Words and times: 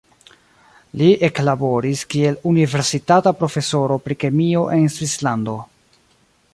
Li 1.01 1.09
eklaboris 1.27 2.01
kiel 2.13 2.39
universitata 2.53 3.35
profesoro 3.43 3.99
pri 4.07 4.19
kemio 4.25 4.65
en 4.79 4.91
Svislando. 4.97 5.59